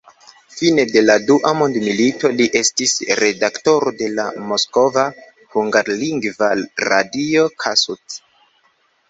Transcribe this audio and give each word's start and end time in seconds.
Fine 0.59 0.83
de 0.91 1.01
la 1.09 1.17
dua 1.31 1.51
mondmilito 1.57 2.31
li 2.39 2.47
estis 2.59 2.93
redaktoro 3.19 3.93
de 4.01 4.09
la 4.21 4.25
moskva 4.53 5.05
hungarlingva 5.59 6.51
radio 6.89 7.47
Kossuth. 7.67 8.19